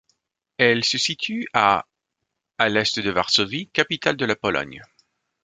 Elle 0.57 0.83
se 0.83 0.97
situe 0.97 1.45
à 1.53 1.85
à 2.57 2.69
l'est 2.69 2.99
de 2.99 3.11
Varsovie, 3.11 3.67
capitale 3.69 4.17
de 4.17 4.25
la 4.25 4.35
Pologne. 4.35 4.81